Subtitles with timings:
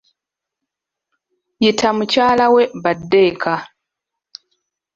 [1.61, 3.55] Yita mukyala we badde eka.